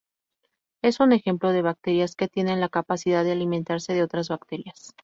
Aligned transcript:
Es 0.81 0.99
un 0.99 1.11
ejemplo 1.11 1.51
de 1.51 1.61
bacterias 1.61 2.15
que 2.15 2.27
tienen 2.27 2.59
la 2.59 2.69
capacidad 2.69 3.23
de 3.23 3.33
alimentarse 3.33 3.93
de 3.93 4.01
otras 4.01 4.29
bacterias. 4.29 4.95